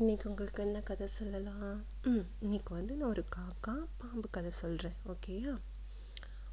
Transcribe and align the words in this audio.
இன்றைக்கி 0.00 0.26
உங்களுக்கு 0.26 0.62
என்ன 0.62 0.80
கதை 0.80 1.06
சொல்லலாம்? 1.06 1.84
ம் 2.02 2.26
இன்றைக்கி 2.40 2.70
வந்து 2.70 2.96
நான் 2.96 3.08
ஒரு 3.08 3.24
காக்கா 3.36 3.86
பாம்பு 3.96 4.30
கதை 4.30 4.50
சொல்கிறேன் 4.50 4.94
ஓகேயா 5.06 5.58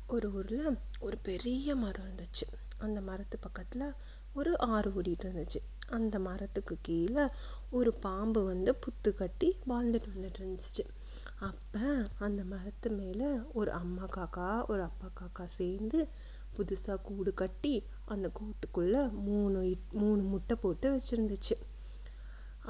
ஒரு 0.07 0.33
ஊரில் 0.33 0.77
ஒரு 0.99 1.17
பெரிய 1.17 1.75
மரம் 1.75 2.05
இருந்துச்சு. 2.05 2.45
அந்த 2.77 3.01
மரத்து 3.01 3.39
பக்கத்தில் 3.39 3.93
ஒரு 4.33 4.57
ஆறு 4.57 4.89
ஓடிட்டு 4.91 5.25
இருந்துச்சு. 5.25 5.61
அந்த 5.89 6.19
மரத்துக்கு 6.19 6.77
கீழே 6.81 7.27
ஒரு 7.69 7.93
பாம்பு 7.93 8.43
வந்து 8.43 8.77
புத்து 8.85 9.13
கட்டி 9.13 9.57
வாழ்ந்துட்டு 9.67 10.09
வந்துட்டு 10.15 10.39
இருந்துச்சு. 10.39 10.85
அப்போ 11.39 12.07
அந்த 12.19 12.43
மரத்து 12.43 12.89
மேலே 12.89 13.25
ஒரு 13.53 13.71
அம்மா 13.71 14.03
காக்கா 14.03 14.69
ஒரு 14.69 14.81
அப்பா 14.81 15.11
காக்கா 15.19 15.45
சேர்ந்து 15.45 16.07
புதுசாக 16.55 17.01
கூடு 17.01 17.33
கட்டி 17.33 17.85
அந்த 18.05 18.31
கூட்டுக்குள்ளே 18.39 19.11
மூணு 19.11 19.77
மூணு 19.91 20.21
முட்டை 20.23 20.57
போட்டு 20.61 20.87
வச்சுருந்துச்சு. 20.91 21.57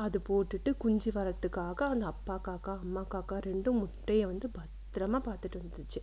அது 0.03 0.17
போட்டுட்டு 0.29 0.69
குஞ்சு 0.77 1.09
வரத்துக்காக 1.15 1.79
அந்த 1.93 2.05
அப்பா 2.05 2.35
காக்கா 2.47 2.73
அம்மா 2.83 3.03
காக்கா 3.13 3.37
ரெண்டும் 3.49 3.79
முட்டையை 3.81 4.25
வந்து 4.25 4.47
பத்திரமா 4.57 5.19
பார்த்துட்டு 5.27 5.57
வந்துச்சு. 5.63 5.99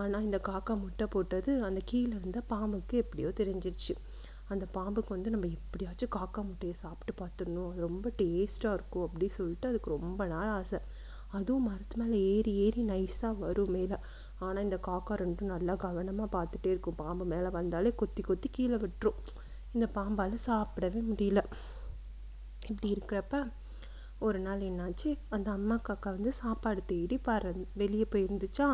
ஆனால் 0.00 0.22
இந்த 0.22 0.38
காக்கா 0.48 0.74
முட்டை 0.82 1.06
போட்டது 1.06 1.50
அந்த 1.68 1.80
கீழே 1.84 2.14
இருந்த 2.20 2.40
பாம்புக்கு 2.52 2.94
எப்படியோ 3.04 3.28
தெரிஞ்சிருச்சு. 3.40 3.94
அந்த 4.48 4.64
பாம்புக்கு 4.76 5.08
வந்து 5.08 5.30
நம்ம 5.30 5.46
எப்படியாச்சும் 5.46 6.12
காக்கா 6.16 6.40
முட்டையை 6.48 6.76
சாப்பிட்டு 6.82 7.12
பார்த்துடணும். 7.20 7.68
அது 7.70 7.80
ரொம்ப 7.80 8.10
டேஸ்ட்டாக 8.22 8.78
இருக்கும் 8.78 9.06
அப்படி 9.06 9.28
சொல்லிட்டு 9.38 9.68
அதுக்கு 9.68 9.90
ரொம்ப 9.96 10.26
நாள் 10.26 10.52
ஆசை. 10.58 10.80
அதுவும் 11.38 11.66
மரத்து 11.68 11.96
மேலே 12.00 12.16
ஏறி 12.32 12.52
ஏறி 12.64 12.82
நைஸாக 12.82 13.32
வரும் 13.38 13.72
மேலே. 13.76 13.96
ஆனால் 14.38 14.62
இந்த 14.62 14.78
காக்கா 14.88 15.14
ரெண்டும் 15.22 15.52
நல்லா 15.54 15.74
கவனமாக 15.84 16.28
பார்த்துட்டே 16.36 16.70
இருக்கும். 16.74 17.00
பாம்பு 17.04 17.24
மேலே 17.24 17.48
வந்தாலே 17.58 17.92
கொத்தி 18.02 18.22
கொத்தி 18.22 18.48
கீழே 18.48 18.78
விட்டுரும். 18.84 19.22
இந்த 19.72 19.86
பாம்பால் 19.96 20.44
சாப்பிடவே 20.48 21.00
முடியல. 21.10 21.42
இப்படி 22.70 22.94
இருக்கிறப்ப 22.94 23.36
ஒரு 24.18 24.38
நாள் 24.38 24.60
என்னாச்சு? 24.60 25.18
அந்த 25.28 25.50
அம்மா 25.50 25.80
காக்கா 25.88 26.10
வந்து 26.10 26.32
சாப்பாடு 26.32 26.84
தேடி 26.84 27.18
பாரு 27.18 27.50
வெளியே 27.74 28.06
போயிருந்துச்சா? 28.10 28.68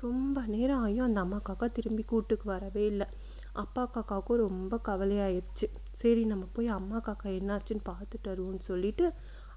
ரொம்ப 0.00 0.42
நேரம் 0.46 0.82
ஆகியும் 0.84 1.08
அந்த 1.08 1.20
அம்மா 1.20 1.40
காக்கா 1.48 1.72
திரும்பி 1.72 2.02
கூட்டுக்கு 2.02 2.46
வரவே 2.48 2.86
இல்லை. 2.86 3.06
அப்பா 3.52 3.90
காக்காவுக்கும் 3.94 4.36
ரொம்ப 4.36 4.80
கவலையாயிடுச்சு 4.88 5.66
சரி 5.92 6.24
நம்ம 6.24 6.44
போய் 6.52 6.66
அம்மா 6.68 7.00
காக்கா 7.00 7.28
என்னாச்சுன்னு 7.38 7.84
பார்த்துட்டு 7.84 8.28
வருவோம்னு 8.28 8.58
சொல்லிட்டு 8.60 9.06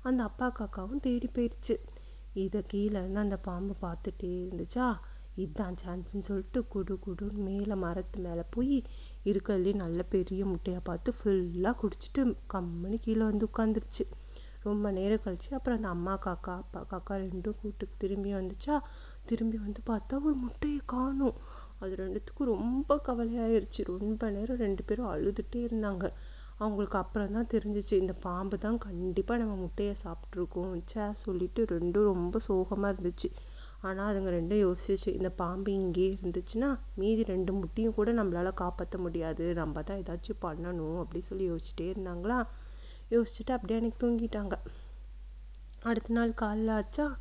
அந்த 0.02 0.24
அப்பா 0.24 0.52
காக்காவும் 0.60 1.00
தேடி 1.00 1.30
போயிடுச்சு 1.34 1.76
இதை 2.34 2.62
கீழே 2.68 2.98
இருந்து 3.00 3.20
அந்த 3.20 3.38
பாம்பு 3.38 3.76
பார்த்துட்டே 3.82 4.30
இருந்துச்சா? 4.44 4.88
இதுதான் 5.36 5.76
சான்ஸுன்னு 5.86 6.20
சொல்லிட்டு 6.20 6.68
குடு 6.68 7.00
குடுன்னு 7.06 7.46
மேலே 7.50 7.76
மரத்து 7.76 8.20
மேலே 8.20 8.44
போய் 8.50 8.84
இருக்கிறதுலே 9.26 9.76
நல்ல 9.76 10.04
பெரிய 10.04 10.46
முட்டையாக 10.46 10.84
பார்த்து 10.84 11.14
ஃபுல்லாக 11.20 11.76
குடிச்சிட்டு 11.82 12.36
கம்முன்னு 12.54 12.96
கீழே 12.96 13.24
வந்து 13.24 13.50
உட்காந்துருச்சு. 13.50 14.06
ரொம்ப 14.64 14.92
நேரம் 14.92 15.22
கழிச்சு 15.26 15.50
அப்புறம் 15.54 15.78
அந்த 15.78 15.88
அம்மா 15.88 16.18
காக்கா 16.26 16.54
அப்பா 16.64 16.86
காக்கா 16.92 17.14
ரெண்டும் 17.26 17.60
கூட்டுக்கு 17.62 17.96
திரும்பி 17.98 18.34
வந்துச்சா? 18.34 18.80
திரும்பி 19.26 19.58
வந்து 19.58 19.82
பார்த்தா 19.90 20.14
ஒரு 20.14 20.36
முட்டையை 20.36 20.80
காணும். 20.86 21.34
அது 21.80 21.96
ரெண்டுத்துக்கும் 21.96 22.52
ரொம்ப 22.56 23.02
கவலையாயிருச்சு. 23.08 23.84
ரொம்ப 23.86 24.30
நேரம் 24.30 24.58
ரெண்டு 24.58 24.84
பேரும் 24.84 25.08
அழுதுகிட்டே 25.08 25.62
இருந்தாங்க. 25.68 26.08
அவங்களுக்கு 26.58 26.98
அப்புறம் 26.98 27.32
தான் 27.32 27.52
தெரிஞ்சிச்சு 27.54 27.92
இந்த 27.92 28.14
பாம்பு 28.14 28.58
தான் 28.58 28.78
கண்டிப்பாக 28.78 29.40
நம்ம 29.40 29.56
முட்டையை 29.56 29.96
சாப்பிட்ருக்கோம் 30.04 30.82
சே 30.86 31.14
சொல்லிட்டு 31.14 31.66
ரெண்டும் 31.66 32.04
ரொம்ப 32.04 32.40
சோகமாக 32.40 32.94
இருந்துச்சு. 32.94 33.30
ஆனால் 33.82 34.10
அதுங்க 34.12 34.30
ரெண்டும் 34.30 34.62
யோசிச்சு 34.66 35.08
இந்த 35.08 35.30
பாம்பு 35.30 35.72
இங்கேயே 35.72 36.10
இருந்துச்சுன்னா 36.14 36.70
மீதி 36.96 37.24
ரெண்டு 37.24 37.52
முட்டையும் 37.54 37.94
கூட 37.94 38.12
நம்மளால் 38.14 38.54
காப்பாற்ற 38.54 38.98
முடியாது. 38.98 39.54
நம்ம 39.54 39.82
தான் 39.82 39.98
ஏதாச்சும் 39.98 40.42
பண்ணணும் 40.42 41.00
அப்படி 41.00 41.22
சொல்லி 41.22 41.46
யோசிச்சிட்டே 41.52 41.88
இருந்தாங்களா? 41.94 42.40
யோசிச்சுட்டு 43.12 43.52
அப்படியே 43.52 43.80
அன்றைக்கி 43.80 44.00
தூங்கிட்டாங்க. 44.04 44.56
அடுத்த 45.84 46.14
நாள் 46.14 46.34
காலைல 46.42 46.72
ஆச்சா? 46.72 47.18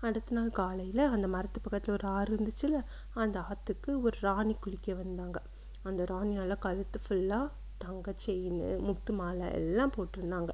அடுத்த 0.00 0.34
நாள் 0.34 0.50
காலையில் 0.50 1.02
அந்த 1.06 1.26
மரத்து 1.28 1.60
பக்கத்தில் 1.60 1.94
ஒரு 1.94 2.06
ஆறு 2.08 2.36
இருந்துச்சுல்ல 2.36 2.78
அந்த 3.14 3.40
ஆற்றுக்கு 3.40 3.90
ஒரு 4.02 4.16
ராணி 4.20 4.54
குளிக்க 4.60 4.94
வந்தாங்க. 4.94 5.38
அந்த 5.82 6.04
ராணி 6.04 6.32
நல்லா 6.34 6.54
கழுத்து 6.54 7.00
ஃபுல்லாக 7.04 7.52
தங்க 7.78 8.14
செயின் 8.26 8.60
முத்து 8.78 9.12
மாலை 9.12 9.52
எல்லாம் 9.52 9.92
போட்டிருந்தாங்க. 9.96 10.52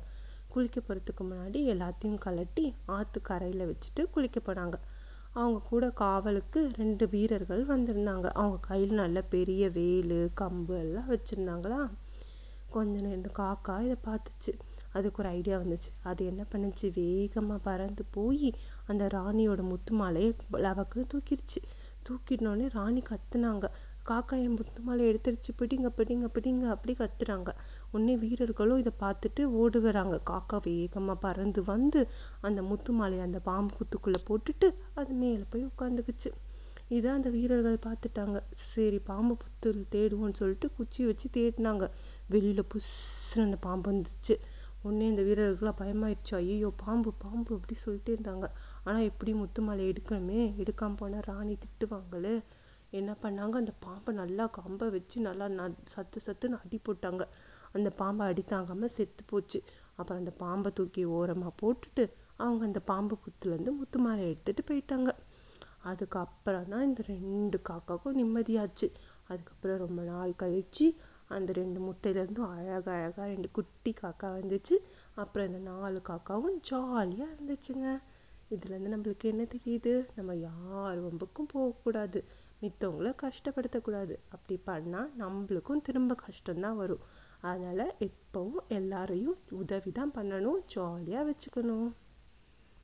குளிக்க 0.49 0.81
போகிறதுக்கு 0.81 1.23
முன்னாடி 1.25 1.59
எல்லாத்தையும் 1.75 2.21
கலட்டி 2.25 2.65
ஆற்று 2.87 3.21
கரையில் 3.21 3.69
வச்சுட்டு 3.71 4.05
குளிக்க 4.11 4.39
போனாங்க. 4.41 4.77
அவங்க 5.33 5.61
கூட 5.69 5.91
காவலுக்கு 5.91 6.71
ரெண்டு 6.77 7.09
வீரர்கள் 7.09 7.67
வந்திருந்தாங்க. 7.67 8.27
அவங்க 8.27 8.59
கையில் 8.61 8.91
நல்ல 8.91 9.23
பெரிய 9.23 9.71
வேல் 9.71 10.31
கம்பு 10.41 10.79
எல்லாம் 10.79 11.11
வச்சுருந்தாங்களா? 11.11 11.91
கொஞ்ச 12.71 13.01
நேரம் 13.01 13.17
இந்த 13.17 13.31
காக்கா 13.39 13.83
இதை 13.83 13.97
பார்த்துச்சு. 14.07 14.53
அதுக்கு 14.93 15.23
ஒரு 15.23 15.29
ஐடியா 15.29 15.59
வந்துச்சு. 15.59 15.91
அது 16.03 16.27
என்ன 16.27 16.45
பண்ணுச்சு? 16.53 16.93
வேகமாக 16.95 17.61
பறந்து 17.61 18.05
போய் 18.11 18.55
அந்த 18.87 19.07
ராணியோட 19.07 19.63
முத்து 19.63 19.93
மாலையை 19.93 20.37
லவக்குன்னு 20.53 21.09
தூக்கிடுச்சு 21.15 21.61
தூக்கிட்டோடனே 22.09 22.69
ராணி 22.73 23.03
கத்துனாங்க. 23.03 23.65
காக்கா 24.09 24.37
என் 24.37 24.55
முத்து 24.59 24.81
மாலை 24.83 25.03
எடுத்துருச்சு 25.11 25.51
பிடிங்க 25.61 25.89
பிடிங்க 25.99 26.27
பிடிங்க 26.37 26.65
அப்படி 26.75 26.93
கத்துறாங்க. 27.01 27.51
உடனே 27.93 28.15
வீரர்களும் 28.17 28.79
இதை 28.79 28.93
பார்த்துட்டு 29.03 29.43
ஓடு 29.61 29.81
வராங்க. 29.81 30.17
காக்கா 30.31 30.59
வேகமாக 30.67 31.19
பறந்து 31.19 31.63
வந்து 31.65 32.01
அந்த 32.41 32.63
முத்து 32.63 32.93
மாலையை 32.93 33.25
அந்த 33.25 33.41
பாம்பு 33.41 33.75
குத்துக்குள்ளே 33.79 34.21
போட்டுட்டு 34.29 34.69
அது 34.95 35.13
மேலே 35.15 35.45
போய் 35.51 35.69
உட்காந்துக்குச்சு. 35.73 36.31
இதை 36.89 37.11
அந்த 37.11 37.29
வீரர்கள் 37.31 37.77
பார்த்துட்டாங்க. 37.87 38.39
சரி 38.71 38.99
பாம்பு 39.11 39.35
புத்து 39.43 39.71
தேடுவோன்னு 39.95 40.39
சொல்லிட்டு 40.43 40.69
குச்சி 40.79 41.05
வச்சு 41.05 41.29
தேடினாங்க. 41.37 41.85
வெளியில் 42.29 42.71
புஷ்ஷுன்னு 42.73 43.47
அந்த 43.49 43.57
பாம்பு 43.67 43.87
வந்துச்சு. 43.93 44.37
உடனே 44.83 45.07
இந்த 45.09 45.23
வீரர்கள்லாம் 45.23 45.81
பயமாயிடுச்சு 45.83 46.35
ஐயோ 46.37 46.69
பாம்பு 46.85 47.11
பாம்பு 47.25 47.51
அப்படி 47.57 47.75
சொல்லிட்டு 47.85 48.11
இருந்தாங்க. 48.17 48.47
ஆனால் 48.85 49.07
எப்படி 49.11 49.33
முத்து 49.35 49.63
மாலை 49.63 49.85
எடுக்கணுமே? 49.93 50.41
எடுக்காமல் 50.63 51.01
போனால் 51.03 51.27
ராணி 51.31 51.55
திட்டுவாங்களே? 51.65 52.35
என்ன 52.91 53.17
பண்ணாங்க? 53.23 53.55
அந்த 53.63 53.73
பாம்பை 53.81 54.15
நல்லா 54.15 54.47
கம்பை 54.47 54.89
வச்சு 54.89 55.21
நல்லா 55.21 55.49
ந 55.49 55.65
சத்து 55.85 56.21
சத்துன்னு 56.27 56.59
அடி 56.65 56.81
போட்டாங்க. 56.89 57.25
அந்த 57.73 57.91
பாம்பை 57.91 58.27
அடி 58.27 58.43
தாங்காமல் 58.43 58.89
செத்து 58.89 59.25
போச்சு. 59.27 59.59
அப்புறம் 59.97 60.21
அந்த 60.23 60.31
பாம்பை 60.31 60.73
தூக்கி 60.73 61.05
ஓரமாக 61.05 61.53
போட்டுட்டு 61.63 62.05
அவங்க 62.37 62.65
அந்த 62.65 62.81
பாம்பு 62.81 63.19
புத்துலேருந்து 63.25 63.73
முத்து 63.73 63.99
மாலை 63.99 64.23
எடுத்துகிட்டு 64.31 64.63
போயிட்டாங்க. 64.71 65.11
அதுக்கப்புறம் 65.83 66.69
தான் 66.69 66.83
இந்த 66.83 67.03
ரெண்டு 67.07 67.61
காக்காவுக்கும் 67.69 68.19
நிம்மதியாச்சு. 68.21 68.89
அதுக்கப்புறம் 69.29 69.77
ரொம்ப 69.77 70.03
நாள் 70.03 70.33
கழித்து 70.37 70.87
அந்த 71.29 71.53
ரெண்டு 71.53 71.81
முட்டையிலேருந்தும் 71.81 72.51
அழகழகாக 72.55 73.27
ரெண்டு 73.27 73.51
குட்டி 73.51 73.95
காக்கா 74.03 74.29
வந்துச்சு. 74.39 74.77
அப்புறம் 75.15 75.47
இந்த 75.47 75.59
நாலு 75.59 76.01
காக்காவும் 76.09 76.57
ஜாலியாக 76.61 77.35
இருந்துச்சுங்க. 77.35 77.89
இதுலேருந்து 78.51 78.95
நம்மளுக்கு 78.95 79.27
என்ன 79.33 79.43
தெரியுது? 79.43 79.93
நம்ம 80.15 80.35
யார் 80.35 80.99
வம்புக்கும் 81.01 81.51
போகக்கூடாது. 81.53 82.21
மித்தவங்கள 82.63 83.15
கஷ்டப்படுத்தக்கூடாது. 83.23 84.15
அப்படி 84.29 84.57
பண்ணால் 84.67 85.11
நம்மளுக்கும் 85.19 85.81
திரும்ப 85.81 86.15
கஷ்டம்தான் 86.27 86.77
வரும். 86.77 87.05
அதனால் 87.41 87.97
எப்போவும் 87.99 88.67
எல்லாரையும் 88.69 89.39
உதவி 89.51 89.93
தான் 89.93 90.11
பண்ணணும். 90.15 90.59
ஜாலியாக 90.67 91.25
வச்சுக்கணும். 91.31 91.91